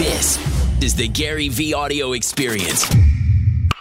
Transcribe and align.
This 0.00 0.38
is 0.82 0.94
the 0.94 1.10
GaryVee 1.10 1.74
audio 1.74 2.14
experience. 2.14 2.90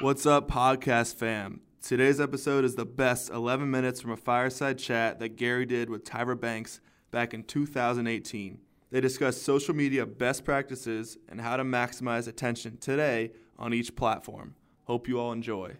What's 0.01 0.25
up, 0.25 0.49
podcast 0.49 1.15
fam? 1.15 1.61
Today's 1.81 2.19
episode 2.19 2.65
is 2.65 2.75
the 2.75 2.83
best 2.83 3.29
11 3.29 3.71
minutes 3.71 4.01
from 4.01 4.11
a 4.11 4.17
fireside 4.17 4.77
chat 4.77 5.19
that 5.19 5.37
Gary 5.37 5.65
did 5.65 5.89
with 5.89 6.03
Tyra 6.03 6.37
Banks 6.37 6.81
back 7.09 7.33
in 7.33 7.45
2018. 7.45 8.57
They 8.91 8.99
discuss 8.99 9.41
social 9.41 9.73
media 9.73 10.05
best 10.05 10.43
practices 10.43 11.17
and 11.29 11.39
how 11.39 11.55
to 11.55 11.63
maximize 11.63 12.27
attention 12.27 12.75
today 12.79 13.31
on 13.57 13.73
each 13.73 13.95
platform. 13.95 14.55
Hope 14.87 15.07
you 15.07 15.21
all 15.21 15.31
enjoy. 15.31 15.77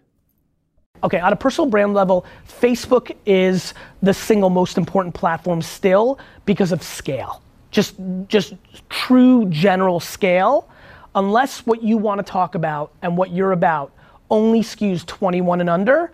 Okay, 1.04 1.20
on 1.20 1.34
a 1.34 1.36
personal 1.36 1.70
brand 1.70 1.94
level, 1.94 2.26
Facebook 2.48 3.14
is 3.26 3.74
the 4.02 4.14
single 4.14 4.50
most 4.50 4.78
important 4.78 5.14
platform 5.14 5.62
still 5.62 6.18
because 6.46 6.72
of 6.72 6.82
scale. 6.82 7.44
Just, 7.72 7.96
just 8.28 8.54
true 8.90 9.46
general 9.50 10.00
scale. 10.00 10.70
Unless 11.16 11.66
what 11.66 11.84
you 11.84 11.98
want 11.98 12.20
to 12.26 12.32
talk 12.32 12.56
about 12.56 12.92
and 13.02 13.18
what 13.18 13.32
you're 13.32 13.52
about 13.52 13.92
only 14.30 14.62
skews 14.62 15.06
21 15.06 15.62
and 15.62 15.70
under, 15.70 16.12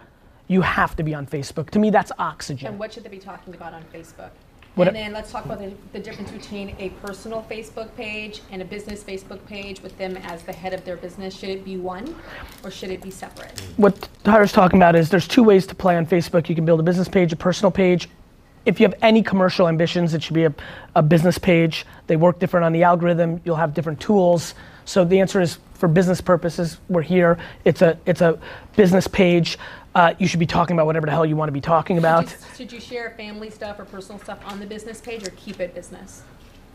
you 0.47 0.61
have 0.61 0.95
to 0.95 1.03
be 1.03 1.13
on 1.13 1.25
Facebook. 1.27 1.69
To 1.71 1.79
me, 1.79 1.89
that's 1.89 2.11
oxygen. 2.17 2.67
And 2.69 2.79
what 2.79 2.93
should 2.93 3.03
they 3.03 3.09
be 3.09 3.17
talking 3.17 3.53
about 3.53 3.73
on 3.73 3.83
Facebook? 3.93 4.29
What- 4.75 4.87
and 4.89 4.95
then 4.95 5.13
let's 5.13 5.31
talk 5.31 5.45
about 5.45 5.59
the, 5.59 5.71
the 5.93 5.99
difference 5.99 6.31
between 6.31 6.75
a 6.79 6.89
personal 7.01 7.45
Facebook 7.49 7.95
page 7.95 8.41
and 8.51 8.61
a 8.61 8.65
business 8.65 9.03
Facebook 9.03 9.45
page 9.45 9.81
with 9.81 9.97
them 9.97 10.17
as 10.17 10.43
the 10.43 10.51
head 10.53 10.73
of 10.73 10.83
their 10.83 10.97
business. 10.97 11.33
Should 11.37 11.49
it 11.49 11.63
be 11.63 11.77
one 11.77 12.13
or 12.63 12.71
should 12.71 12.91
it 12.91 13.01
be 13.01 13.11
separate? 13.11 13.57
what 13.77 14.09
Tyra's 14.25 14.51
talking 14.51 14.77
about 14.77 14.95
is 14.95 15.09
there's 15.09 15.27
two 15.27 15.43
ways 15.43 15.65
to 15.67 15.75
play 15.75 15.95
on 15.95 16.05
Facebook. 16.05 16.49
You 16.49 16.55
can 16.55 16.65
build 16.65 16.79
a 16.81 16.83
business 16.83 17.07
page, 17.07 17.31
a 17.31 17.37
personal 17.37 17.71
page. 17.71 18.09
If 18.65 18.79
you 18.79 18.85
have 18.85 18.95
any 19.01 19.21
commercial 19.21 19.67
ambitions, 19.67 20.13
it 20.13 20.23
should 20.23 20.33
be 20.33 20.45
a, 20.45 20.53
a 20.95 21.03
business 21.03 21.37
page. 21.37 21.85
They 22.07 22.15
work 22.15 22.39
different 22.39 22.65
on 22.65 22.71
the 22.73 22.83
algorithm. 22.83 23.41
You'll 23.45 23.55
have 23.57 23.73
different 23.73 23.99
tools. 23.99 24.55
So 24.85 25.03
the 25.05 25.19
answer 25.19 25.41
is 25.41 25.59
for 25.73 25.87
business 25.87 26.21
purposes, 26.21 26.77
we're 26.89 27.01
here. 27.01 27.37
It's 27.63 27.81
a 27.81 27.97
it's 28.05 28.21
a 28.21 28.39
business 28.75 29.07
page. 29.07 29.57
Uh, 29.93 30.13
you 30.19 30.27
should 30.27 30.39
be 30.39 30.45
talking 30.45 30.75
about 30.75 30.85
whatever 30.85 31.05
the 31.05 31.11
hell 31.11 31.25
you 31.25 31.35
want 31.35 31.47
to 31.47 31.53
be 31.53 31.61
talking 31.61 31.97
about. 31.97 32.27
Should 32.27 32.39
you, 32.39 32.55
should 32.57 32.71
you 32.73 32.79
share 32.79 33.13
family 33.17 33.49
stuff 33.49 33.79
or 33.79 33.85
personal 33.85 34.19
stuff 34.19 34.39
on 34.45 34.59
the 34.59 34.65
business 34.65 34.99
page 34.99 35.25
or 35.25 35.31
keep 35.31 35.59
it 35.59 35.73
business? 35.73 36.23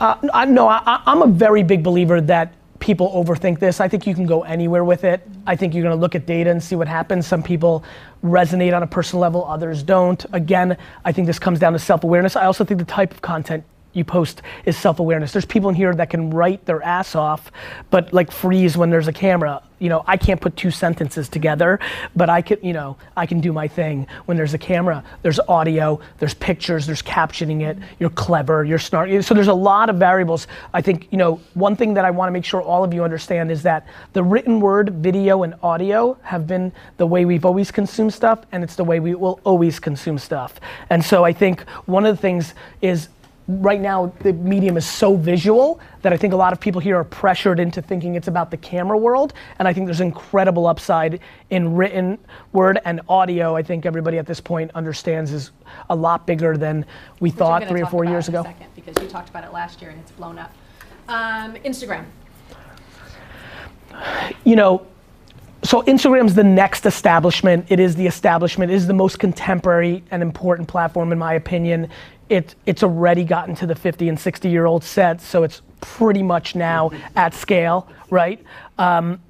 Uh, 0.00 0.16
no, 0.48 0.66
I, 0.66 0.82
I- 0.86 1.02
I'm 1.06 1.20
a 1.22 1.26
very 1.26 1.62
big 1.62 1.82
believer 1.82 2.20
that 2.22 2.54
people 2.80 3.10
overthink 3.12 3.58
this. 3.60 3.80
I 3.80 3.88
think 3.88 4.06
you 4.06 4.14
can 4.14 4.26
go 4.26 4.42
anywhere 4.42 4.84
with 4.84 5.04
it. 5.04 5.20
I 5.46 5.54
think 5.54 5.74
you're 5.74 5.82
going 5.82 5.94
to 5.94 6.00
look 6.00 6.14
at 6.14 6.26
data 6.26 6.50
and 6.50 6.62
see 6.62 6.74
what 6.74 6.88
happens. 6.88 7.26
Some 7.26 7.42
people 7.42 7.84
resonate 8.24 8.74
on 8.74 8.82
a 8.82 8.86
personal 8.86 9.20
level, 9.20 9.44
others 9.44 9.82
don't. 9.82 10.24
Again, 10.32 10.76
I 11.04 11.12
think 11.12 11.26
this 11.26 11.38
comes 11.38 11.58
down 11.58 11.74
to 11.74 11.78
self 11.78 12.02
awareness. 12.04 12.36
I 12.36 12.46
also 12.46 12.64
think 12.64 12.80
the 12.80 12.86
type 12.86 13.12
of 13.12 13.22
content 13.22 13.64
you 13.92 14.04
post 14.04 14.42
is 14.64 14.76
self 14.76 15.00
awareness. 15.00 15.32
There's 15.32 15.44
people 15.44 15.68
in 15.68 15.74
here 15.74 15.94
that 15.94 16.10
can 16.10 16.30
write 16.30 16.64
their 16.64 16.82
ass 16.82 17.14
off, 17.14 17.50
but 17.90 18.12
like 18.12 18.30
freeze 18.30 18.76
when 18.76 18.90
there's 18.90 19.08
a 19.08 19.12
camera. 19.12 19.62
You 19.80 19.88
know, 19.88 20.04
I 20.06 20.18
can't 20.18 20.40
put 20.40 20.56
two 20.58 20.70
sentences 20.70 21.30
together, 21.30 21.80
but 22.14 22.28
I 22.28 22.42
can, 22.42 22.58
you 22.62 22.74
know, 22.74 22.98
I 23.16 23.24
can 23.24 23.40
do 23.40 23.50
my 23.50 23.66
thing 23.66 24.06
when 24.26 24.36
there's 24.36 24.52
a 24.52 24.58
camera. 24.58 25.02
There's 25.22 25.40
audio, 25.40 26.00
there's 26.18 26.34
pictures, 26.34 26.86
there's 26.86 27.00
captioning 27.00 27.62
it. 27.62 27.78
You're 27.98 28.10
clever, 28.10 28.62
you're 28.62 28.78
smart. 28.78 29.08
So 29.24 29.32
there's 29.32 29.48
a 29.48 29.54
lot 29.54 29.88
of 29.88 29.96
variables. 29.96 30.46
I 30.74 30.82
think, 30.82 31.08
you 31.10 31.16
know, 31.16 31.40
one 31.54 31.76
thing 31.76 31.94
that 31.94 32.04
I 32.04 32.10
want 32.10 32.28
to 32.28 32.32
make 32.32 32.44
sure 32.44 32.60
all 32.60 32.84
of 32.84 32.92
you 32.92 33.02
understand 33.02 33.50
is 33.50 33.62
that 33.62 33.86
the 34.12 34.22
written 34.22 34.60
word, 34.60 34.90
video, 34.96 35.44
and 35.44 35.54
audio 35.62 36.18
have 36.22 36.46
been 36.46 36.72
the 36.98 37.06
way 37.06 37.24
we've 37.24 37.46
always 37.46 37.70
consumed 37.70 38.12
stuff, 38.12 38.44
and 38.52 38.62
it's 38.62 38.76
the 38.76 38.84
way 38.84 39.00
we 39.00 39.14
will 39.14 39.40
always 39.44 39.80
consume 39.80 40.18
stuff. 40.18 40.60
And 40.90 41.02
so 41.02 41.24
I 41.24 41.32
think 41.32 41.62
one 41.86 42.04
of 42.04 42.14
the 42.14 42.20
things 42.20 42.52
is 42.82 43.08
right 43.58 43.80
now 43.80 44.12
the 44.20 44.32
medium 44.32 44.76
is 44.76 44.86
so 44.86 45.16
visual 45.16 45.80
that 46.02 46.12
I 46.12 46.16
think 46.16 46.32
a 46.32 46.36
lot 46.36 46.52
of 46.52 46.60
people 46.60 46.80
here 46.80 46.96
are 46.96 47.04
pressured 47.04 47.58
into 47.58 47.82
thinking 47.82 48.14
it's 48.14 48.28
about 48.28 48.50
the 48.50 48.56
camera 48.56 48.96
world. 48.96 49.32
And 49.58 49.66
I 49.66 49.72
think 49.72 49.86
there's 49.86 50.00
incredible 50.00 50.66
upside 50.66 51.20
in 51.50 51.74
written 51.74 52.18
word 52.52 52.80
and 52.84 53.00
audio. 53.08 53.56
I 53.56 53.62
think 53.62 53.86
everybody 53.86 54.18
at 54.18 54.26
this 54.26 54.40
point 54.40 54.70
understands 54.74 55.32
is 55.32 55.50
a 55.88 55.96
lot 55.96 56.26
bigger 56.26 56.56
than 56.56 56.86
we 57.18 57.30
Which 57.30 57.38
thought 57.38 57.66
three 57.66 57.82
or 57.82 57.86
four 57.86 58.04
years 58.04 58.28
ago. 58.28 58.42
second, 58.42 58.68
because 58.74 59.02
you 59.02 59.08
talked 59.08 59.28
about 59.28 59.44
it 59.44 59.52
last 59.52 59.80
year 59.82 59.90
and 59.90 60.00
it's 60.00 60.12
blown 60.12 60.38
up. 60.38 60.52
Um, 61.08 61.54
Instagram. 61.56 62.04
you 64.44 64.56
know, 64.56 64.86
so 65.62 65.82
Instagram's 65.82 66.34
the 66.34 66.44
next 66.44 66.86
establishment. 66.86 67.66
It 67.68 67.80
is 67.80 67.94
the 67.94 68.06
establishment. 68.06 68.70
It 68.70 68.76
is 68.76 68.86
the 68.86 68.94
most 68.94 69.18
contemporary 69.18 70.02
and 70.10 70.22
important 70.22 70.68
platform, 70.68 71.12
in 71.12 71.18
my 71.18 71.34
opinion. 71.34 71.90
It, 72.30 72.54
it's 72.64 72.82
already 72.82 73.24
gotten 73.24 73.54
to 73.56 73.66
the 73.66 73.74
50 73.74 74.08
and 74.08 74.18
60 74.18 74.48
year 74.48 74.64
old 74.64 74.82
set, 74.82 75.20
so 75.20 75.42
it's 75.42 75.60
pretty 75.80 76.22
much 76.22 76.54
now 76.54 76.90
at 77.16 77.34
scale, 77.34 77.88
right? 78.08 78.42
Um, 78.78 79.20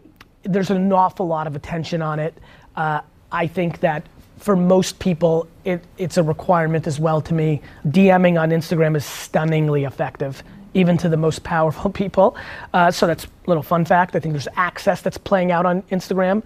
there's 0.42 0.70
an 0.70 0.92
awful 0.92 1.26
lot 1.26 1.46
of 1.46 1.56
attention 1.56 2.02
on 2.02 2.18
it. 2.18 2.34
Uh, 2.76 3.00
I 3.32 3.46
think 3.46 3.80
that 3.80 4.06
for 4.38 4.56
most 4.56 4.98
people, 4.98 5.48
it, 5.64 5.82
it's 5.98 6.16
a 6.16 6.22
requirement 6.22 6.86
as 6.86 6.98
well 6.98 7.20
to 7.22 7.34
me. 7.34 7.60
DMing 7.88 8.40
on 8.40 8.50
Instagram 8.50 8.96
is 8.96 9.04
stunningly 9.04 9.84
effective, 9.84 10.42
even 10.74 10.96
to 10.98 11.08
the 11.08 11.16
most 11.16 11.42
powerful 11.44 11.90
people. 11.90 12.36
Uh, 12.72 12.90
so 12.90 13.06
that's 13.06 13.24
a 13.24 13.28
little 13.46 13.62
fun 13.62 13.84
fact. 13.84 14.16
I 14.16 14.20
think 14.20 14.32
there's 14.32 14.48
access 14.56 15.02
that's 15.02 15.18
playing 15.18 15.52
out 15.52 15.66
on 15.66 15.82
Instagram. 15.84 16.42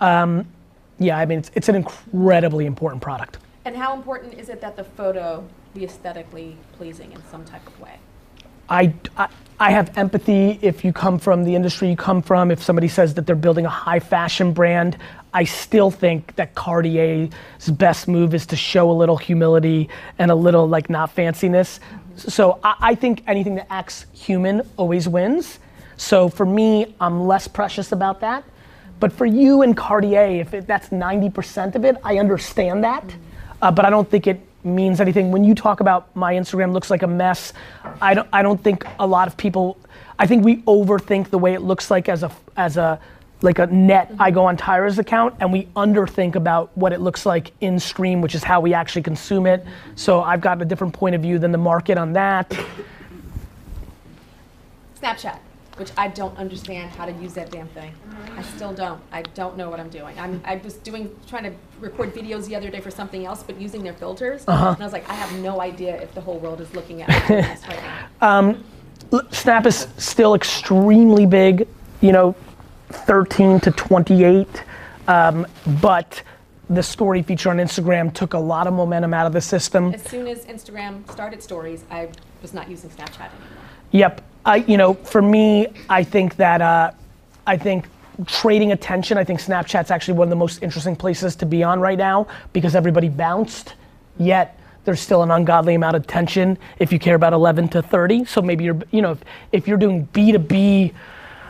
Um, 0.00 0.46
yeah, 0.98 1.18
I 1.18 1.26
mean, 1.26 1.38
it's, 1.38 1.50
it's 1.54 1.68
an 1.68 1.74
incredibly 1.74 2.66
important 2.66 3.02
product. 3.02 3.38
And 3.64 3.76
how 3.76 3.94
important 3.94 4.34
is 4.34 4.48
it 4.48 4.60
that 4.60 4.76
the 4.76 4.84
photo 4.84 5.44
be 5.78 5.84
aesthetically 5.84 6.56
pleasing 6.72 7.12
in 7.12 7.22
some 7.30 7.44
type 7.44 7.66
of 7.66 7.80
way? 7.80 7.98
I, 8.68 8.92
I, 9.16 9.28
I 9.60 9.70
have 9.70 9.96
empathy 9.96 10.58
if 10.60 10.84
you 10.84 10.92
come 10.92 11.18
from 11.18 11.44
the 11.44 11.54
industry 11.54 11.88
you 11.88 11.96
come 11.96 12.20
from. 12.20 12.50
If 12.50 12.62
somebody 12.62 12.88
says 12.88 13.14
that 13.14 13.26
they're 13.26 13.36
building 13.36 13.64
a 13.64 13.70
high 13.70 14.00
fashion 14.00 14.52
brand, 14.52 14.98
I 15.32 15.44
still 15.44 15.90
think 15.90 16.34
that 16.36 16.54
Cartier's 16.54 17.30
best 17.70 18.08
move 18.08 18.34
is 18.34 18.44
to 18.46 18.56
show 18.56 18.90
a 18.90 18.92
little 18.92 19.16
humility 19.16 19.88
and 20.18 20.30
a 20.30 20.34
little 20.34 20.68
like 20.68 20.90
not 20.90 21.14
fanciness. 21.14 21.78
So 22.16 22.58
I, 22.62 22.74
I 22.80 22.94
think 22.94 23.22
anything 23.26 23.54
that 23.54 23.68
acts 23.70 24.06
human 24.12 24.62
always 24.76 25.08
wins. 25.08 25.60
So 25.96 26.28
for 26.28 26.44
me, 26.44 26.94
I'm 27.00 27.26
less 27.26 27.48
precious 27.48 27.92
about 27.92 28.20
that. 28.20 28.44
But 29.00 29.12
for 29.12 29.26
you 29.26 29.62
and 29.62 29.76
Cartier, 29.76 30.40
if 30.40 30.54
it, 30.54 30.66
that's 30.66 30.88
90% 30.88 31.76
of 31.76 31.84
it, 31.84 31.96
I 32.02 32.18
understand 32.18 32.82
that. 32.82 33.04
Uh, 33.62 33.70
but 33.70 33.84
I 33.84 33.90
don't 33.90 34.08
think 34.08 34.26
it 34.26 34.40
means 34.64 35.00
anything. 35.00 35.30
When 35.30 35.44
you 35.44 35.54
talk 35.54 35.80
about 35.80 36.14
my 36.16 36.34
Instagram 36.34 36.72
looks 36.72 36.90
like 36.90 37.02
a 37.02 37.06
mess, 37.06 37.52
I 38.00 38.14
don't, 38.14 38.28
I 38.32 38.42
don't 38.42 38.62
think 38.62 38.84
a 38.98 39.06
lot 39.06 39.28
of 39.28 39.36
people, 39.36 39.78
I 40.18 40.26
think 40.26 40.44
we 40.44 40.62
overthink 40.62 41.30
the 41.30 41.38
way 41.38 41.54
it 41.54 41.62
looks 41.62 41.90
like 41.90 42.08
as 42.08 42.22
a, 42.22 42.30
as 42.56 42.76
a, 42.76 43.00
like 43.40 43.60
a 43.60 43.66
net, 43.66 44.12
I 44.18 44.32
go 44.32 44.44
on 44.46 44.56
Tyra's 44.56 44.98
account 44.98 45.36
and 45.40 45.52
we 45.52 45.66
underthink 45.76 46.34
about 46.34 46.76
what 46.76 46.92
it 46.92 47.00
looks 47.00 47.24
like 47.24 47.52
in 47.60 47.78
stream, 47.78 48.20
which 48.20 48.34
is 48.34 48.42
how 48.42 48.60
we 48.60 48.74
actually 48.74 49.02
consume 49.02 49.46
it. 49.46 49.64
So 49.94 50.22
I've 50.22 50.40
got 50.40 50.60
a 50.60 50.64
different 50.64 50.92
point 50.92 51.14
of 51.14 51.22
view 51.22 51.38
than 51.38 51.52
the 51.52 51.58
market 51.58 51.98
on 51.98 52.12
that. 52.14 52.50
Snapchat, 55.00 55.38
which 55.78 55.90
I 55.96 56.08
don't 56.08 56.36
understand 56.36 56.90
how 56.90 57.06
to 57.06 57.12
use 57.12 57.34
that 57.34 57.50
damn 57.50 57.68
thing. 57.68 57.94
I 58.36 58.42
still 58.42 58.72
don't. 58.72 59.00
I 59.12 59.22
don't 59.22 59.56
know 59.56 59.70
what 59.70 59.80
I'm 59.80 59.88
doing. 59.88 60.18
I'm, 60.18 60.40
I 60.44 60.56
was 60.56 60.74
doing, 60.74 61.14
trying 61.26 61.44
to 61.44 61.52
record 61.80 62.14
videos 62.14 62.46
the 62.46 62.56
other 62.56 62.70
day 62.70 62.80
for 62.80 62.90
something 62.90 63.24
else, 63.24 63.42
but 63.42 63.60
using 63.60 63.82
their 63.82 63.94
filters. 63.94 64.44
Uh-huh. 64.46 64.70
And 64.70 64.80
I 64.80 64.84
was 64.84 64.92
like, 64.92 65.08
I 65.08 65.14
have 65.14 65.32
no 65.40 65.60
idea 65.60 66.00
if 66.00 66.14
the 66.14 66.20
whole 66.20 66.38
world 66.38 66.60
is 66.60 66.72
looking 66.74 67.02
at 67.02 67.08
me 67.30 67.36
this 67.36 67.66
right 67.66 67.82
now. 68.20 68.56
Snap 69.30 69.66
is 69.66 69.88
still 69.96 70.34
extremely 70.34 71.24
big, 71.24 71.66
you 72.00 72.12
know, 72.12 72.34
13 72.90 73.60
to 73.60 73.70
28. 73.70 74.64
Um, 75.06 75.46
but 75.80 76.22
the 76.68 76.82
story 76.82 77.22
feature 77.22 77.48
on 77.48 77.56
Instagram 77.56 78.12
took 78.12 78.34
a 78.34 78.38
lot 78.38 78.66
of 78.66 78.74
momentum 78.74 79.14
out 79.14 79.26
of 79.26 79.32
the 79.32 79.40
system. 79.40 79.94
As 79.94 80.02
soon 80.02 80.28
as 80.28 80.44
Instagram 80.44 81.10
started 81.10 81.42
stories, 81.42 81.84
I 81.90 82.10
was 82.42 82.52
not 82.52 82.68
using 82.68 82.90
Snapchat 82.90 83.30
anymore. 83.30 83.67
Yep. 83.90 84.22
I, 84.44 84.56
you 84.56 84.76
know, 84.76 84.94
for 84.94 85.20
me, 85.20 85.66
I 85.88 86.04
think 86.04 86.36
that, 86.36 86.62
uh, 86.62 86.90
I 87.46 87.56
think 87.56 87.86
trading 88.26 88.72
attention, 88.72 89.18
I 89.18 89.24
think 89.24 89.40
Snapchat's 89.40 89.90
actually 89.90 90.14
one 90.14 90.26
of 90.26 90.30
the 90.30 90.36
most 90.36 90.62
interesting 90.62 90.96
places 90.96 91.36
to 91.36 91.46
be 91.46 91.62
on 91.62 91.80
right 91.80 91.98
now 91.98 92.26
because 92.52 92.74
everybody 92.74 93.08
bounced, 93.08 93.74
yet 94.18 94.58
there's 94.84 95.00
still 95.00 95.22
an 95.22 95.30
ungodly 95.30 95.74
amount 95.74 95.96
of 95.96 96.06
tension 96.06 96.56
if 96.78 96.92
you 96.92 96.98
care 96.98 97.14
about 97.14 97.32
11 97.32 97.68
to 97.68 97.82
30. 97.82 98.24
So 98.24 98.40
maybe 98.40 98.64
you're, 98.64 98.80
you 98.90 99.02
know, 99.02 99.12
if, 99.12 99.20
if 99.52 99.68
you're 99.68 99.78
doing 99.78 100.08
B2B 100.12 100.94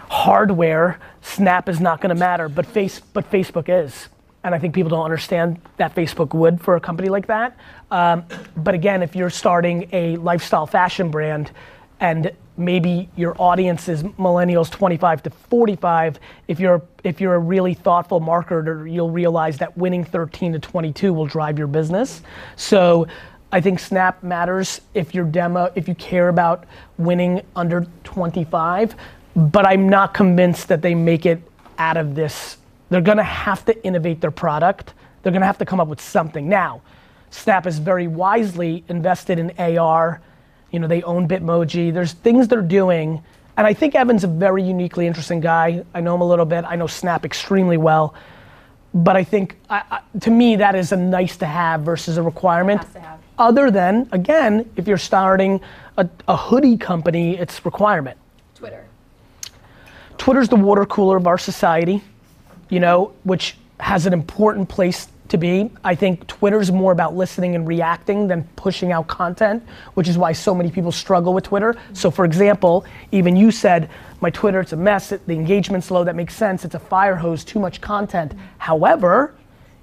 hardware, 0.08 0.98
Snap 1.22 1.68
is 1.68 1.80
not 1.80 2.00
going 2.00 2.14
to 2.14 2.18
matter, 2.18 2.48
but 2.48 2.66
face, 2.66 3.00
but 3.00 3.30
Facebook 3.30 3.68
is. 3.68 4.08
And 4.44 4.54
I 4.54 4.58
think 4.58 4.74
people 4.74 4.90
don't 4.90 5.04
understand 5.04 5.60
that 5.76 5.94
Facebook 5.94 6.32
would 6.34 6.60
for 6.60 6.76
a 6.76 6.80
company 6.80 7.08
like 7.08 7.26
that. 7.26 7.56
Um, 7.90 8.24
but 8.56 8.74
again, 8.74 9.02
if 9.02 9.14
you're 9.14 9.30
starting 9.30 9.88
a 9.92 10.16
lifestyle 10.16 10.66
fashion 10.66 11.10
brand 11.10 11.50
and 12.00 12.30
maybe 12.56 13.08
your 13.16 13.34
audience 13.40 13.88
is 13.88 14.02
millennials 14.02 14.70
25 14.70 15.22
to 15.24 15.30
45 15.30 16.18
if 16.48 16.58
you're 16.58 16.82
if 17.04 17.20
you're 17.20 17.34
a 17.34 17.38
really 17.38 17.74
thoughtful 17.74 18.20
marketer 18.20 18.90
you'll 18.90 19.10
realize 19.10 19.58
that 19.58 19.76
winning 19.76 20.04
13 20.04 20.52
to 20.54 20.58
22 20.58 21.12
will 21.12 21.26
drive 21.26 21.56
your 21.56 21.68
business 21.68 22.22
so 22.56 23.06
i 23.52 23.60
think 23.60 23.78
snap 23.78 24.22
matters 24.22 24.80
if 24.94 25.14
your 25.14 25.24
demo 25.24 25.70
if 25.76 25.86
you 25.86 25.94
care 25.94 26.28
about 26.28 26.64
winning 26.98 27.40
under 27.54 27.86
25 28.02 28.96
but 29.38 29.64
I'm 29.64 29.88
not 29.88 30.14
convinced 30.14 30.66
that 30.68 30.82
they 30.82 30.96
make 30.96 31.24
it 31.24 31.40
out 31.78 31.96
of 31.96 32.16
this. 32.16 32.58
They're 32.90 33.00
gonna 33.00 33.22
have 33.22 33.64
to 33.66 33.84
innovate 33.84 34.20
their 34.20 34.32
product. 34.32 34.94
They're 35.22 35.32
gonna 35.32 35.46
have 35.46 35.58
to 35.58 35.64
come 35.64 35.78
up 35.78 35.86
with 35.86 36.00
something. 36.00 36.48
Now, 36.48 36.82
Snap 37.30 37.66
is 37.66 37.78
very 37.78 38.08
wisely 38.08 38.84
invested 38.88 39.38
in 39.38 39.52
AR. 39.58 40.20
You 40.70 40.78
know, 40.78 40.86
they 40.86 41.02
own 41.02 41.28
Bitmoji. 41.28 41.92
There's 41.92 42.12
things 42.12 42.48
they're 42.48 42.60
doing, 42.62 43.22
and 43.56 43.66
I 43.66 43.72
think 43.72 43.94
Evan's 43.94 44.24
a 44.24 44.28
very 44.28 44.62
uniquely 44.62 45.06
interesting 45.06 45.40
guy. 45.40 45.84
I 45.94 46.00
know 46.00 46.14
him 46.14 46.20
a 46.20 46.26
little 46.28 46.44
bit. 46.44 46.64
I 46.64 46.76
know 46.76 46.86
Snap 46.86 47.24
extremely 47.24 47.76
well, 47.76 48.14
but 48.94 49.16
I 49.16 49.24
think 49.24 49.56
I, 49.70 49.82
I, 49.90 50.18
to 50.20 50.30
me 50.30 50.56
that 50.56 50.74
is 50.74 50.92
a 50.92 50.96
nice 50.96 51.36
to 51.38 51.46
have 51.46 51.82
versus 51.82 52.16
a 52.18 52.22
requirement. 52.22 52.84
Have. 52.94 53.20
Other 53.38 53.70
than 53.70 54.08
again, 54.12 54.68
if 54.76 54.86
you're 54.86 54.98
starting 54.98 55.60
a, 55.96 56.08
a 56.26 56.36
hoodie 56.36 56.76
company, 56.76 57.36
it's 57.36 57.64
requirement. 57.64 58.18
Twitter. 58.54 58.84
Twitter's 60.18 60.48
the 60.48 60.56
water 60.56 60.84
cooler 60.84 61.16
of 61.16 61.26
our 61.26 61.38
society, 61.38 62.02
you 62.68 62.80
know, 62.80 63.12
which 63.22 63.56
has 63.80 64.06
an 64.06 64.12
important 64.12 64.68
place 64.68 65.08
to 65.28 65.38
be. 65.38 65.70
I 65.84 65.94
think 65.94 66.26
Twitter's 66.26 66.72
more 66.72 66.92
about 66.92 67.16
listening 67.16 67.54
and 67.54 67.66
reacting 67.66 68.28
than 68.28 68.44
pushing 68.56 68.92
out 68.92 69.06
content, 69.06 69.62
which 69.94 70.08
is 70.08 70.18
why 70.18 70.32
so 70.32 70.54
many 70.54 70.70
people 70.70 70.92
struggle 70.92 71.34
with 71.34 71.44
Twitter. 71.44 71.74
So, 71.92 72.10
for 72.10 72.24
example, 72.24 72.84
even 73.12 73.36
you 73.36 73.50
said, 73.50 73.90
my 74.20 74.30
Twitter, 74.30 74.60
it's 74.60 74.72
a 74.72 74.76
mess, 74.76 75.10
the 75.10 75.34
engagement's 75.34 75.90
low, 75.90 76.04
that 76.04 76.16
makes 76.16 76.34
sense, 76.34 76.64
it's 76.64 76.74
a 76.74 76.80
fire 76.80 77.16
hose, 77.16 77.44
too 77.44 77.58
much 77.58 77.80
content. 77.80 78.32
However, 78.58 79.34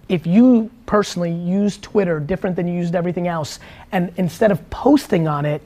if 0.10 0.28
you 0.28 0.70
personally 0.86 1.32
use 1.32 1.78
Twitter 1.78 2.20
different 2.20 2.56
than 2.56 2.68
you 2.68 2.76
used 2.76 2.96
everything 2.96 3.28
else, 3.28 3.60
and 3.92 4.14
instead 4.18 4.52
of 4.52 4.70
posting 4.70 5.28
on 5.28 5.46
it, 5.46 5.64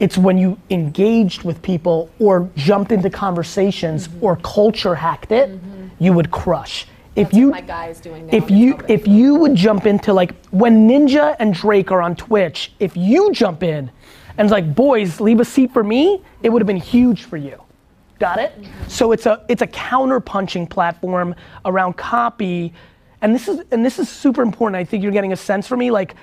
it's 0.00 0.18
when 0.18 0.38
you 0.38 0.58
engaged 0.70 1.44
with 1.44 1.62
people 1.62 2.10
or 2.18 2.50
jumped 2.56 2.92
into 2.92 3.10
conversations 3.10 4.08
or 4.20 4.36
culture 4.36 4.94
hacked 4.94 5.32
it, 5.32 5.50
mm-hmm. 5.50 5.88
you 5.98 6.12
would 6.12 6.30
crush. 6.30 6.86
If 7.16 7.32
you 7.32 7.50
my 7.50 7.60
guy 7.60 7.88
is 7.88 8.00
doing 8.00 8.28
if 8.32 8.50
you 8.50 8.78
if 8.88 9.06
you 9.06 9.36
would 9.36 9.54
jump 9.54 9.86
into 9.86 10.12
like 10.12 10.34
when 10.46 10.88
Ninja 10.88 11.36
and 11.38 11.54
Drake 11.54 11.92
are 11.92 12.02
on 12.02 12.16
Twitch, 12.16 12.72
if 12.80 12.96
you 12.96 13.32
jump 13.32 13.62
in 13.62 13.90
and 14.36 14.50
like, 14.50 14.74
boys, 14.74 15.20
leave 15.20 15.40
a 15.40 15.44
seat 15.44 15.72
for 15.72 15.84
me, 15.84 16.22
it 16.42 16.48
would 16.50 16.60
have 16.60 16.66
been 16.66 16.76
huge 16.76 17.24
for 17.24 17.36
you. 17.36 17.62
Got 18.18 18.40
it? 18.40 18.60
Mm-hmm. 18.60 18.88
So 18.88 19.12
it's 19.12 19.26
a 19.26 19.44
it's 19.48 19.62
a 19.62 19.66
counter 19.68 20.18
punching 20.18 20.66
platform 20.66 21.34
around 21.64 21.96
copy. 21.96 22.72
And 23.22 23.34
this 23.34 23.48
is 23.48 23.62
and 23.70 23.84
this 23.84 23.98
is 23.98 24.08
super 24.08 24.42
important. 24.42 24.76
I 24.76 24.84
think 24.84 25.02
you're 25.02 25.12
getting 25.12 25.32
a 25.32 25.36
sense 25.36 25.68
for 25.68 25.76
me. 25.76 25.90
Like, 25.90 26.16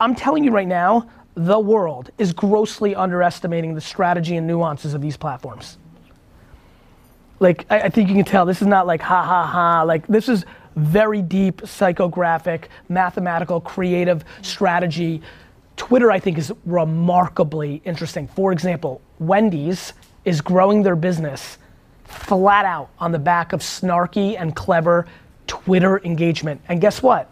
I'm 0.00 0.14
telling 0.14 0.44
you 0.44 0.50
right 0.50 0.66
now, 0.66 1.10
the 1.34 1.58
world 1.58 2.10
is 2.16 2.32
grossly 2.32 2.94
underestimating 2.94 3.74
the 3.74 3.80
strategy 3.80 4.36
and 4.36 4.46
nuances 4.46 4.94
of 4.94 5.02
these 5.02 5.16
platforms 5.16 5.78
like 7.40 7.66
I, 7.70 7.80
I 7.82 7.88
think 7.88 8.08
you 8.08 8.14
can 8.14 8.24
tell 8.24 8.46
this 8.46 8.60
is 8.60 8.66
not 8.66 8.86
like 8.86 9.00
ha 9.00 9.22
ha 9.22 9.46
ha 9.46 9.82
like 9.82 10.06
this 10.06 10.28
is 10.28 10.44
very 10.76 11.22
deep 11.22 11.62
psychographic 11.62 12.64
mathematical 12.88 13.60
creative 13.60 14.24
strategy. 14.42 15.22
Twitter 15.76 16.10
i 16.10 16.18
think 16.18 16.38
is 16.38 16.52
remarkably 16.66 17.80
interesting. 17.84 18.28
For 18.28 18.52
example 18.52 19.00
wendy's 19.18 19.92
is 20.24 20.40
growing 20.40 20.82
their 20.82 20.96
business 20.96 21.58
flat 22.04 22.64
out 22.64 22.90
on 22.98 23.12
the 23.12 23.18
back 23.18 23.52
of 23.52 23.60
snarky 23.60 24.36
and 24.38 24.54
clever 24.56 25.06
twitter 25.46 26.04
engagement. 26.04 26.60
And 26.68 26.80
guess 26.80 27.02
what 27.02 27.30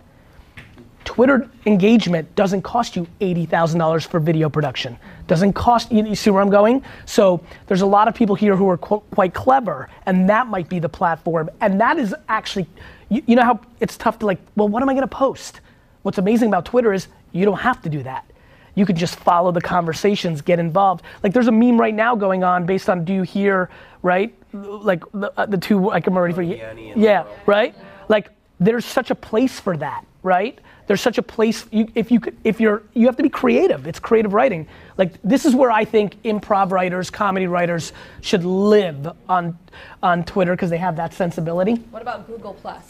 Twitter 1.17 1.49
engagement 1.65 2.35
doesn't 2.35 2.61
cost 2.61 2.95
you 2.95 3.07
$80,000 3.23 4.07
for 4.07 4.21
video 4.21 4.51
production. 4.51 4.99
Doesn't 5.27 5.55
cost, 5.55 5.91
you, 5.91 6.05
you 6.05 6.15
see 6.15 6.29
where 6.29 6.43
I'm 6.43 6.51
going? 6.51 6.83
So 7.07 7.43
there's 7.69 7.81
a 7.81 7.87
lot 7.87 8.07
of 8.07 8.15
people 8.15 8.35
here 8.35 8.55
who 8.55 8.69
are 8.69 8.77
qu- 8.77 9.01
quite 9.13 9.33
clever, 9.33 9.89
and 10.05 10.29
that 10.29 10.47
might 10.49 10.69
be 10.69 10.79
the 10.79 10.91
platform. 10.91 11.49
And 11.63 11.81
that 11.81 11.99
is 11.99 12.15
actually, 12.29 12.67
you, 13.09 13.23
you 13.25 13.35
know 13.35 13.45
how 13.45 13.61
it's 13.81 13.97
tough 13.97 14.19
to 14.19 14.27
like, 14.27 14.39
well, 14.57 14.69
what 14.69 14.83
am 14.83 14.91
I 14.91 14.95
gonna 14.95 15.07
post? 15.07 15.63
What's 16.03 16.19
amazing 16.19 16.49
about 16.49 16.67
Twitter 16.67 16.93
is 16.93 17.09
you 17.33 17.47
don't 17.47 17.61
have 17.61 17.81
to 17.85 17.89
do 17.89 18.03
that. 18.03 18.31
You 18.75 18.85
can 18.85 18.95
just 18.95 19.17
follow 19.17 19.53
the 19.53 19.63
conversations, 19.63 20.43
get 20.43 20.59
involved. 20.59 21.03
Like 21.23 21.33
there's 21.33 21.49
a 21.49 21.53
meme 21.53 21.81
right 21.81 21.95
now 21.95 22.15
going 22.15 22.45
on 22.45 22.67
based 22.67 22.91
on 22.91 23.07
do 23.07 23.15
you 23.15 23.23
hear, 23.23 23.71
right? 24.03 24.35
Like 24.53 25.03
the, 25.13 25.33
uh, 25.35 25.47
the 25.47 25.57
two, 25.57 25.81
like 25.87 26.07
I'm 26.07 26.19
ready 26.19 26.35
for 26.35 26.43
you. 26.43 26.57
Yeah, 26.95 27.25
right? 27.47 27.75
Like 28.09 28.29
there's 28.61 28.85
such 28.85 29.11
a 29.11 29.15
place 29.15 29.59
for 29.59 29.79
that, 29.79 30.05
right? 30.27 30.59
There's 30.87 31.01
such 31.01 31.19
a 31.19 31.23
place 31.23 31.67
you, 31.73 31.89
if 31.95 32.11
you 32.11 32.21
could, 32.21 32.37
if 32.45 32.61
you're 32.61 32.83
you 32.95 33.07
have 33.07 33.17
to 33.17 33.23
be 33.23 33.29
creative. 33.29 33.87
It's 33.87 33.99
creative 33.99 34.35
writing. 34.35 34.69
Like 34.99 35.15
this 35.23 35.45
is 35.47 35.55
where 35.55 35.71
I 35.71 35.85
think 35.85 36.21
improv 36.23 36.71
writers, 36.71 37.09
comedy 37.11 37.47
writers 37.47 37.93
should 38.21 38.45
live 38.45 39.09
on 39.29 39.59
on 40.03 40.25
Twitter 40.25 40.53
because 40.53 40.71
they 40.71 40.79
have 40.79 40.97
that 40.97 41.15
sensibility. 41.15 41.75
What 41.91 42.03
about 42.03 42.27
Google 42.27 42.55
Plus? 42.55 42.85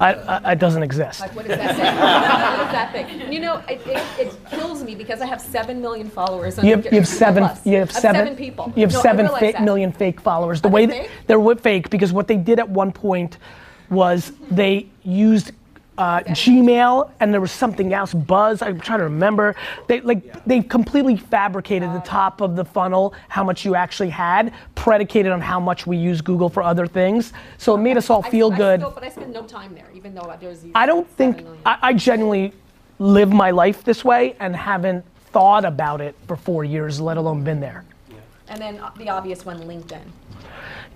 I, 0.00 0.12
I, 0.14 0.52
it 0.52 0.60
doesn't 0.60 0.84
exist. 0.84 1.18
Like, 1.18 1.34
what 1.34 1.48
does 1.48 1.58
that 1.58 1.74
say? 1.74 1.82
what 1.82 2.70
that 2.70 2.92
thing? 2.92 3.32
You 3.32 3.40
know, 3.40 3.56
it, 3.68 3.80
it, 3.84 4.02
it 4.26 4.36
kills 4.48 4.84
me 4.84 4.94
because 4.94 5.20
I 5.20 5.26
have 5.26 5.40
seven 5.40 5.80
million 5.80 6.08
followers 6.08 6.56
on 6.56 6.64
You 6.66 6.76
have, 6.76 6.84
you 6.84 6.98
have 7.00 7.08
seven. 7.08 7.42
Plus. 7.42 7.66
You 7.66 7.78
have 7.78 7.90
I 7.90 8.00
seven. 8.00 8.36
people. 8.36 8.72
You 8.76 8.82
have 8.82 8.92
No, 8.92 9.00
seven 9.02 9.28
fa- 9.28 9.60
million 9.60 9.90
fake 9.90 10.20
followers. 10.20 10.60
The 10.60 10.68
Are 10.68 10.70
way 10.70 10.86
they 10.86 10.98
that- 10.98 11.06
fake? 11.08 11.26
they're 11.26 11.54
fake 11.56 11.90
because 11.90 12.12
what 12.12 12.28
they 12.28 12.36
did 12.36 12.60
at 12.60 12.68
one 12.68 12.92
point 12.92 13.38
was 13.90 14.32
they 14.52 14.86
used 15.02 15.50
uh, 15.98 16.20
Gmail 16.20 17.10
and 17.18 17.34
there 17.34 17.40
was 17.40 17.50
something 17.50 17.92
else, 17.92 18.14
Buzz. 18.14 18.62
I'm 18.62 18.80
trying 18.80 19.00
to 19.00 19.04
remember. 19.04 19.56
They 19.88 20.00
like 20.00 20.44
they 20.44 20.62
completely 20.62 21.16
fabricated 21.16 21.92
the 21.92 22.00
top 22.00 22.40
of 22.40 22.54
the 22.54 22.64
funnel, 22.64 23.14
how 23.28 23.42
much 23.42 23.64
you 23.64 23.74
actually 23.74 24.10
had, 24.10 24.54
predicated 24.76 25.32
on 25.32 25.40
how 25.40 25.58
much 25.58 25.86
we 25.86 25.96
use 25.96 26.20
Google 26.20 26.48
for 26.48 26.62
other 26.62 26.86
things. 26.86 27.32
So 27.58 27.74
it 27.74 27.78
made 27.78 27.96
us 27.96 28.10
all 28.10 28.24
I- 28.24 28.30
feel 28.30 28.52
I 28.52 28.56
good. 28.56 28.80
Still, 28.80 28.90
but 28.92 29.04
I 29.04 29.08
spend 29.08 29.32
no 29.32 29.42
time 29.42 29.74
there, 29.74 29.90
even 29.92 30.14
though 30.14 30.34
there's. 30.40 30.64
I 30.74 30.86
don't 30.86 31.08
think. 31.16 31.44
I, 31.66 31.78
I 31.82 31.92
genuinely 31.92 32.52
live 33.00 33.32
my 33.32 33.50
life 33.50 33.82
this 33.84 34.04
way 34.04 34.36
and 34.40 34.54
haven't 34.54 35.04
thought 35.32 35.64
about 35.64 36.00
it 36.00 36.14
for 36.26 36.36
four 36.36 36.64
years, 36.64 37.00
let 37.00 37.16
alone 37.16 37.42
been 37.44 37.60
there. 37.60 37.84
And 38.48 38.60
then 38.60 38.78
uh, 38.78 38.90
the 38.96 39.10
obvious 39.10 39.44
one, 39.44 39.58
LinkedIn. 39.60 40.00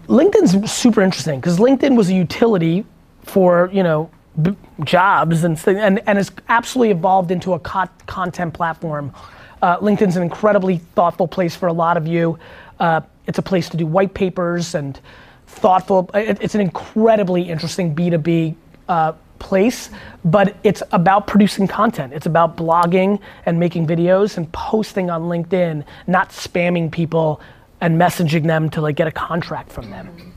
LinkedIn's 0.09 0.73
super 0.73 1.03
interesting 1.03 1.41
because 1.41 1.59
LinkedIn 1.59 1.97
was 1.97 2.09
a 2.09 2.15
utility 2.15 2.85
for 3.25 3.69
you 3.73 3.83
know 3.83 4.11
b- 4.41 4.57
jobs 4.85 5.45
and 5.45 5.61
and 5.67 6.01
and 6.09 6.17
has 6.19 6.31
absolutely 6.49 6.91
evolved 6.91 7.31
into 7.31 7.53
a 7.55 7.59
co- 7.59 7.89
content 8.07 8.55
platform. 8.55 9.13
Uh, 9.61 9.79
LinkedIn's 9.79 10.17
an 10.17 10.23
incredibly 10.23 10.79
thoughtful 10.95 11.29
place 11.29 11.55
for 11.55 11.67
a 11.69 11.73
lot 11.73 11.97
of 11.97 12.07
you. 12.07 12.39
Uh, 12.81 13.01
it's 13.27 13.39
a 13.39 13.43
place 13.43 13.69
to 13.69 13.77
do 13.77 13.87
white 13.87 14.15
papers 14.15 14.75
and 14.75 15.01
thoughtful. 15.47 16.11
it- 16.15 16.39
it's 16.41 16.55
an 16.55 16.61
incredibly 16.61 17.43
interesting 17.43 17.95
B 17.95 18.11
two 18.11 18.19
B 18.19 18.55
uh, 18.89 19.13
place, 19.39 19.91
but 20.25 20.55
it's 20.63 20.83
about 20.93 21.27
producing 21.27 21.67
content. 21.67 22.13
It's 22.13 22.27
about 22.27 22.57
blogging 22.57 23.21
and 23.47 23.59
making 23.59 23.87
videos 23.87 24.37
and 24.37 24.51
posting 24.53 25.11
on 25.11 25.23
LinkedIn, 25.23 25.85
not 26.07 26.31
spamming 26.31 26.91
people 26.91 27.41
and 27.81 28.01
messaging 28.01 28.47
them 28.47 28.71
to 28.71 28.81
like 28.81 28.95
get 28.97 29.09
a 29.09 29.13
contract 29.13 29.71
from 29.73 29.91
them. 29.91 30.33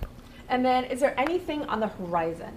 And 0.49 0.63
then, 0.65 0.83
is 0.85 0.99
there 0.99 1.19
anything 1.19 1.63
on 1.65 1.79
the 1.79 1.87
horizon? 1.87 2.51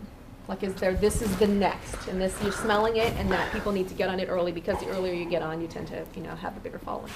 Like, 0.49 0.63
is 0.63 0.75
there 0.77 0.95
this 0.95 1.21
is 1.21 1.37
the 1.37 1.47
next, 1.47 2.09
and 2.09 2.21
this 2.21 2.35
you're 2.43 2.53
smelling 2.53 2.97
it, 2.97 3.13
and 3.17 3.31
that 3.31 3.53
people 3.53 3.71
need 3.71 3.87
to 3.89 3.95
get 3.95 4.09
on 4.09 4.19
it 4.19 4.29
early 4.29 4.51
because 4.51 4.81
the 4.81 4.89
earlier 4.89 5.13
you 5.13 5.27
get 5.27 5.43
on, 5.43 5.61
you 5.61 5.69
tend 5.69 5.89
to, 5.89 6.05
you 6.17 6.23
know, 6.23 6.35
have 6.37 6.57
a 6.57 6.61
bigger 6.61 6.79
following. 6.79 7.13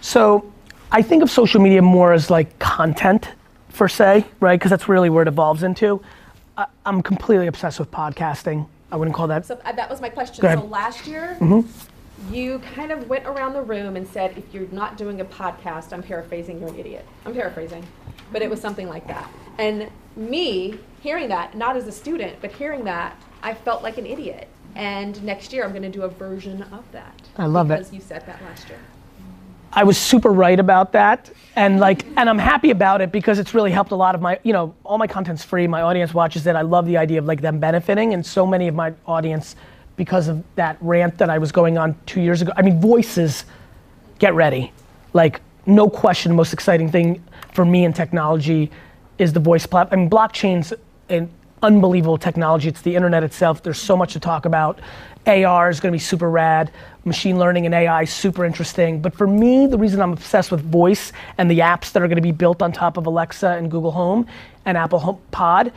So 0.00 0.50
I 0.92 1.02
think 1.02 1.22
of 1.22 1.30
social 1.30 1.60
media 1.60 1.82
more 1.82 2.12
as 2.12 2.30
like 2.30 2.56
content, 2.60 3.30
per 3.74 3.88
se, 3.88 4.24
right? 4.40 4.58
Because 4.58 4.70
that's 4.70 4.88
really 4.88 5.10
where 5.10 5.22
it 5.22 5.28
evolves 5.28 5.62
into. 5.62 6.02
I, 6.56 6.66
I'm 6.86 7.02
completely 7.02 7.46
obsessed 7.46 7.78
with 7.78 7.90
podcasting. 7.90 8.66
I 8.90 8.96
wouldn't 8.96 9.14
call 9.14 9.28
that. 9.28 9.46
So 9.46 9.56
that 9.64 9.90
was 9.90 10.00
my 10.00 10.08
question. 10.08 10.44
Mm-hmm. 10.44 10.60
So 10.60 10.66
last 10.66 11.06
year, 11.06 11.36
you 12.32 12.58
kind 12.74 12.90
of 12.90 13.08
went 13.08 13.26
around 13.26 13.52
the 13.52 13.62
room 13.62 13.96
and 13.96 14.08
said, 14.08 14.36
if 14.36 14.52
you're 14.52 14.66
not 14.72 14.96
doing 14.96 15.20
a 15.20 15.24
podcast, 15.24 15.92
I'm 15.92 16.02
paraphrasing, 16.02 16.58
you're 16.58 16.70
an 16.70 16.78
idiot. 16.78 17.06
I'm 17.24 17.34
paraphrasing, 17.34 17.86
but 18.32 18.42
it 18.42 18.50
was 18.50 18.60
something 18.60 18.88
like 18.88 19.06
that. 19.06 19.30
And 19.58 19.90
me 20.18 20.78
hearing 21.00 21.28
that, 21.28 21.56
not 21.56 21.76
as 21.76 21.86
a 21.86 21.92
student, 21.92 22.36
but 22.40 22.52
hearing 22.52 22.84
that, 22.84 23.16
I 23.42 23.54
felt 23.54 23.82
like 23.82 23.98
an 23.98 24.06
idiot. 24.06 24.48
And 24.74 25.22
next 25.24 25.52
year, 25.52 25.64
I'm 25.64 25.70
going 25.70 25.82
to 25.82 25.88
do 25.88 26.02
a 26.02 26.08
version 26.08 26.62
of 26.62 26.84
that. 26.92 27.20
I 27.36 27.46
love 27.46 27.70
it. 27.70 27.78
Because 27.78 27.92
you 27.92 28.00
said 28.00 28.26
that 28.26 28.42
last 28.42 28.68
year. 28.68 28.78
I 29.72 29.84
was 29.84 29.98
super 29.98 30.30
right 30.30 30.58
about 30.58 30.92
that, 30.92 31.30
and 31.54 31.78
like, 31.78 32.06
and 32.16 32.30
I'm 32.30 32.38
happy 32.38 32.70
about 32.70 33.02
it 33.02 33.12
because 33.12 33.38
it's 33.38 33.52
really 33.52 33.70
helped 33.70 33.90
a 33.90 33.96
lot 33.96 34.14
of 34.14 34.22
my, 34.22 34.40
you 34.42 34.54
know, 34.54 34.74
all 34.82 34.96
my 34.96 35.06
content's 35.06 35.44
free. 35.44 35.66
My 35.66 35.82
audience 35.82 36.14
watches 36.14 36.46
it. 36.46 36.56
I 36.56 36.62
love 36.62 36.86
the 36.86 36.96
idea 36.96 37.18
of 37.18 37.26
like 37.26 37.42
them 37.42 37.58
benefiting, 37.58 38.14
and 38.14 38.24
so 38.24 38.46
many 38.46 38.66
of 38.66 38.74
my 38.74 38.94
audience, 39.06 39.56
because 39.96 40.28
of 40.28 40.42
that 40.54 40.78
rant 40.80 41.18
that 41.18 41.28
I 41.28 41.36
was 41.36 41.52
going 41.52 41.76
on 41.76 41.94
two 42.06 42.22
years 42.22 42.40
ago. 42.40 42.52
I 42.56 42.62
mean, 42.62 42.80
voices, 42.80 43.44
get 44.18 44.32
ready. 44.32 44.72
Like, 45.12 45.42
no 45.66 45.90
question, 45.90 46.34
most 46.34 46.54
exciting 46.54 46.90
thing 46.90 47.22
for 47.52 47.66
me 47.66 47.84
in 47.84 47.92
technology 47.92 48.70
is 49.18 49.32
the 49.32 49.40
voice 49.40 49.66
platform. 49.66 50.00
I 50.00 50.02
mean, 50.02 50.10
blockchain's 50.10 50.72
an 51.08 51.30
unbelievable 51.62 52.18
technology. 52.18 52.68
It's 52.68 52.82
the 52.82 52.94
internet 52.94 53.22
itself. 53.22 53.62
There's 53.62 53.80
so 53.80 53.96
much 53.96 54.12
to 54.12 54.20
talk 54.20 54.44
about. 54.44 54.80
AR 55.26 55.68
is 55.68 55.80
going 55.80 55.92
to 55.92 55.96
be 55.96 56.00
super 56.00 56.30
rad. 56.30 56.70
Machine 57.04 57.38
learning 57.38 57.66
and 57.66 57.74
AI 57.74 58.04
super 58.04 58.44
interesting. 58.44 59.00
But 59.02 59.14
for 59.14 59.26
me, 59.26 59.66
the 59.66 59.76
reason 59.76 60.00
I'm 60.00 60.12
obsessed 60.12 60.50
with 60.50 60.62
voice 60.62 61.12
and 61.36 61.50
the 61.50 61.58
apps 61.58 61.92
that 61.92 62.02
are 62.02 62.06
going 62.06 62.16
to 62.16 62.22
be 62.22 62.32
built 62.32 62.62
on 62.62 62.72
top 62.72 62.96
of 62.96 63.06
Alexa 63.06 63.48
and 63.48 63.70
Google 63.70 63.90
Home 63.90 64.26
and 64.64 64.78
Apple 64.78 64.98
Home 65.00 65.20
Pod 65.30 65.72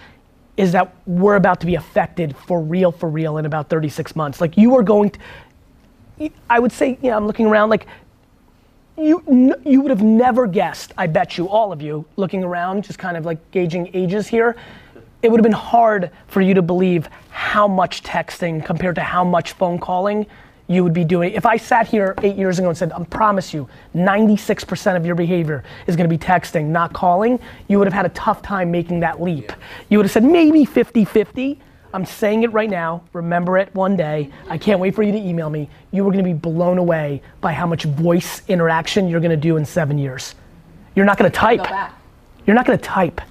is 0.57 0.71
that 0.73 0.93
we're 1.05 1.35
about 1.35 1.59
to 1.61 1.65
be 1.65 1.75
affected 1.75 2.35
for 2.35 2.61
real, 2.61 2.91
for 2.91 3.09
real 3.09 3.37
in 3.37 3.45
about 3.45 3.69
36 3.69 4.15
months. 4.15 4.39
Like 4.39 4.57
you 4.57 4.75
are 4.75 4.83
going 4.83 5.11
to, 5.11 6.29
I 6.49 6.59
would 6.59 6.71
say, 6.71 6.97
yeah, 7.01 7.15
I'm 7.15 7.25
looking 7.25 7.47
around 7.47 7.69
like 7.69 7.87
you, 9.01 9.55
you 9.65 9.81
would 9.81 9.89
have 9.89 10.03
never 10.03 10.47
guessed, 10.47 10.93
I 10.97 11.07
bet 11.07 11.37
you, 11.37 11.49
all 11.49 11.71
of 11.71 11.81
you, 11.81 12.05
looking 12.15 12.43
around, 12.43 12.83
just 12.83 12.99
kind 12.99 13.17
of 13.17 13.25
like 13.25 13.51
gauging 13.51 13.89
ages 13.93 14.27
here, 14.27 14.55
it 15.21 15.29
would 15.29 15.39
have 15.39 15.43
been 15.43 15.51
hard 15.51 16.11
for 16.27 16.41
you 16.41 16.53
to 16.53 16.61
believe 16.61 17.07
how 17.29 17.67
much 17.67 18.03
texting 18.03 18.63
compared 18.63 18.95
to 18.95 19.01
how 19.01 19.23
much 19.23 19.53
phone 19.53 19.77
calling 19.79 20.25
you 20.67 20.83
would 20.83 20.93
be 20.93 21.03
doing. 21.03 21.33
If 21.33 21.45
I 21.45 21.57
sat 21.57 21.87
here 21.87 22.15
eight 22.23 22.37
years 22.37 22.57
ago 22.57 22.69
and 22.69 22.77
said, 22.77 22.91
I 22.93 23.03
promise 23.03 23.53
you, 23.53 23.67
96% 23.93 24.95
of 24.95 25.05
your 25.05 25.15
behavior 25.15 25.63
is 25.85 25.95
gonna 25.95 26.09
be 26.09 26.17
texting, 26.17 26.67
not 26.67 26.93
calling, 26.93 27.39
you 27.67 27.77
would 27.77 27.87
have 27.87 27.93
had 27.93 28.05
a 28.05 28.09
tough 28.09 28.41
time 28.41 28.71
making 28.71 29.01
that 29.01 29.21
leap. 29.21 29.51
You 29.89 29.97
would 29.97 30.05
have 30.05 30.11
said 30.11 30.23
maybe 30.23 30.65
50 30.65 31.05
50. 31.05 31.59
I'm 31.93 32.05
saying 32.05 32.43
it 32.43 32.53
right 32.53 32.69
now. 32.69 33.03
Remember 33.13 33.57
it 33.57 33.73
one 33.75 33.95
day. 33.95 34.31
I 34.49 34.57
can't 34.57 34.79
wait 34.79 34.95
for 34.95 35.03
you 35.03 35.11
to 35.11 35.17
email 35.17 35.49
me. 35.49 35.69
You 35.91 36.07
are 36.07 36.11
gonna 36.11 36.23
be 36.23 36.33
blown 36.33 36.77
away 36.77 37.21
by 37.41 37.53
how 37.53 37.67
much 37.67 37.83
voice 37.83 38.41
interaction 38.47 39.07
you're 39.07 39.19
gonna 39.19 39.37
do 39.37 39.57
in 39.57 39.65
seven 39.65 39.97
years. 39.97 40.35
You're 40.95 41.05
not 41.05 41.17
gonna 41.17 41.29
type. 41.29 41.65
You're 42.45 42.55
not 42.55 42.65
gonna 42.65 42.77
type 42.77 43.21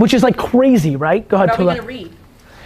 which 0.00 0.14
is 0.14 0.22
like 0.22 0.38
crazy, 0.38 0.96
right? 0.96 1.28
Go 1.28 1.36
ahead. 1.36 1.54
Going 1.58 1.76
to 1.76 1.82
read? 1.82 2.16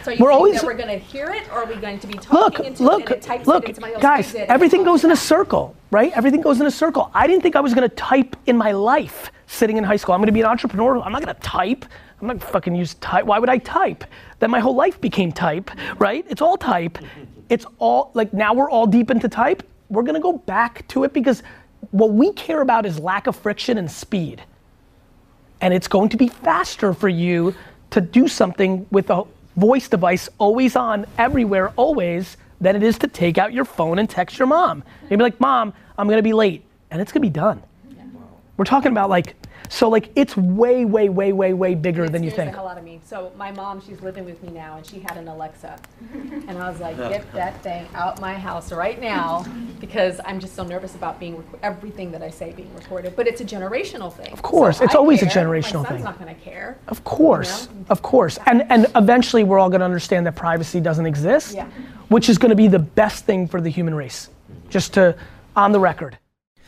So 0.04 0.12
you 0.12 0.22
we're 0.22 0.30
always 0.30 0.60
that 0.60 0.64
we're 0.64 0.76
going 0.76 0.88
to 0.88 1.04
hear 1.04 1.30
it, 1.30 1.48
or 1.50 1.64
are 1.64 1.66
we 1.66 1.74
going 1.74 1.98
to 1.98 2.06
be 2.06 2.14
talking 2.14 2.58
look, 2.58 2.66
into 2.66 2.82
look, 2.84 3.10
it 3.10 3.28
and 3.28 3.40
it 3.40 3.46
look, 3.46 4.00
guys, 4.00 4.34
everything 4.36 4.84
goes 4.84 5.02
in 5.02 5.10
a 5.10 5.16
circle, 5.16 5.74
right? 5.90 6.12
Everything 6.14 6.42
goes 6.42 6.60
in 6.60 6.66
a 6.66 6.70
circle. 6.70 7.10
I 7.12 7.26
didn't 7.26 7.42
think 7.42 7.56
I 7.56 7.60
was 7.60 7.74
going 7.74 7.88
to 7.88 7.96
type 7.96 8.36
in 8.46 8.56
my 8.56 8.70
life 8.70 9.32
sitting 9.46 9.78
in 9.78 9.82
high 9.82 9.96
school. 9.96 10.14
I'm 10.14 10.20
going 10.20 10.26
to 10.26 10.32
be 10.32 10.42
an 10.42 10.46
entrepreneur. 10.46 11.00
I'm 11.00 11.10
not 11.10 11.24
going 11.24 11.34
to 11.34 11.40
type. 11.40 11.86
I'm 12.24 12.38
not 12.38 12.42
fucking 12.42 12.74
use 12.74 12.94
type. 12.94 13.26
Why 13.26 13.38
would 13.38 13.50
I 13.50 13.58
type? 13.58 14.04
Then 14.38 14.50
my 14.50 14.60
whole 14.60 14.74
life 14.74 14.98
became 15.00 15.30
type, 15.30 15.70
right? 15.98 16.24
It's 16.28 16.40
all 16.40 16.56
type. 16.56 16.98
It's 17.50 17.66
all 17.78 18.10
like 18.14 18.32
now 18.32 18.54
we're 18.54 18.70
all 18.70 18.86
deep 18.86 19.10
into 19.10 19.28
type. 19.28 19.62
We're 19.90 20.02
to 20.04 20.20
go 20.20 20.38
back 20.38 20.88
to 20.88 21.04
it 21.04 21.12
because 21.12 21.42
what 21.90 22.12
we 22.12 22.32
care 22.32 22.62
about 22.62 22.86
is 22.86 22.98
lack 22.98 23.26
of 23.26 23.36
friction 23.36 23.76
and 23.76 23.90
speed 23.90 24.42
and 25.60 25.72
it's 25.74 25.86
going 25.86 26.08
to 26.10 26.16
be 26.16 26.28
faster 26.28 26.94
for 26.94 27.08
you 27.08 27.54
to 27.90 28.00
do 28.00 28.26
something 28.26 28.86
with 28.90 29.10
a 29.10 29.24
voice 29.56 29.88
device 29.88 30.28
always 30.38 30.76
on, 30.76 31.06
everywhere, 31.18 31.72
always, 31.76 32.36
than 32.60 32.74
it 32.74 32.82
is 32.82 32.98
to 32.98 33.06
take 33.06 33.38
out 33.38 33.52
your 33.52 33.64
phone 33.64 33.98
and 33.98 34.08
text 34.08 34.38
your 34.38 34.48
mom. 34.48 34.82
You'd 35.10 35.18
be 35.18 35.22
like, 35.22 35.40
Mom, 35.40 35.74
I'm 35.98 36.08
gonna 36.08 36.22
be 36.22 36.32
late. 36.32 36.64
And 36.90 37.00
it's 37.02 37.12
gonna 37.12 37.20
be 37.20 37.30
done. 37.30 37.62
Yeah. 38.54 38.58
We're 38.58 38.64
talking 38.64 38.92
about 38.92 39.10
like 39.10 39.36
so 39.68 39.88
like 39.88 40.10
it's 40.14 40.36
way, 40.36 40.84
way, 40.84 41.08
way, 41.08 41.32
way, 41.32 41.52
way 41.52 41.74
bigger 41.74 42.04
it 42.04 42.12
than 42.12 42.22
you 42.22 42.30
think. 42.30 42.50
the 42.50 42.56
hell 42.56 42.68
out 42.68 42.78
of 42.78 42.84
me. 42.84 43.00
So 43.04 43.32
my 43.36 43.50
mom, 43.50 43.80
she's 43.80 44.00
living 44.02 44.24
with 44.24 44.42
me 44.42 44.50
now, 44.50 44.76
and 44.76 44.86
she 44.86 45.00
had 45.00 45.16
an 45.16 45.28
Alexa, 45.28 45.78
and 46.12 46.58
I 46.58 46.70
was 46.70 46.80
like, 46.80 46.96
get 46.96 47.30
that 47.32 47.62
thing 47.62 47.88
out 47.94 48.20
my 48.20 48.34
house 48.34 48.72
right 48.72 49.00
now, 49.00 49.44
because 49.80 50.20
I'm 50.24 50.38
just 50.38 50.54
so 50.54 50.64
nervous 50.64 50.94
about 50.94 51.18
being 51.18 51.36
rec- 51.36 51.60
everything 51.62 52.10
that 52.12 52.22
I 52.22 52.30
say 52.30 52.52
being 52.52 52.72
recorded. 52.74 53.16
But 53.16 53.26
it's 53.26 53.40
a 53.40 53.44
generational 53.44 54.12
thing. 54.12 54.32
Of 54.32 54.42
course, 54.42 54.78
so 54.78 54.84
it's 54.84 54.94
I 54.94 54.98
always 54.98 55.20
care. 55.20 55.28
a 55.28 55.32
generational 55.32 55.82
my 55.82 55.88
son's 55.88 55.88
thing. 55.88 56.04
not 56.04 56.18
going 56.20 56.34
to 56.34 56.40
care. 56.40 56.78
Of 56.88 57.02
course, 57.04 57.68
you 57.68 57.74
know? 57.80 57.86
of 57.88 58.02
course, 58.02 58.38
and 58.46 58.70
and 58.70 58.86
eventually 58.94 59.44
we're 59.44 59.58
all 59.58 59.70
going 59.70 59.80
to 59.80 59.86
understand 59.86 60.26
that 60.26 60.36
privacy 60.36 60.80
doesn't 60.80 61.06
exist, 61.06 61.54
yeah. 61.54 61.68
which 62.08 62.28
is 62.28 62.38
going 62.38 62.50
to 62.50 62.56
be 62.56 62.68
the 62.68 62.78
best 62.78 63.24
thing 63.24 63.48
for 63.48 63.60
the 63.60 63.70
human 63.70 63.94
race. 63.94 64.28
Just 64.68 64.94
to 64.94 65.16
on 65.56 65.72
the 65.72 65.80
record. 65.80 66.18